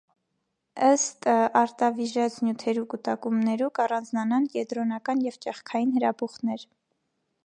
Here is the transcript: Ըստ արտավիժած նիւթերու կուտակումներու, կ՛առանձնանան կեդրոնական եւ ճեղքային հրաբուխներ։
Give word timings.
Ըստ 0.85 1.25
արտավիժած 1.59 2.37
նիւթերու 2.47 2.85
կուտակումներու, 2.93 3.69
կ՛առանձնանան 3.81 4.47
կեդրոնական 4.55 5.23
եւ 5.29 5.41
ճեղքային 5.45 5.97
հրաբուխներ։ 5.99 6.65